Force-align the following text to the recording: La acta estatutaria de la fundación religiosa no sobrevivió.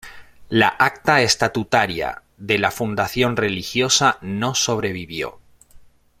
La 0.49 0.67
acta 0.79 1.21
estatutaria 1.21 2.23
de 2.35 2.57
la 2.57 2.71
fundación 2.71 3.37
religiosa 3.37 4.17
no 4.21 4.55
sobrevivió. 4.55 5.39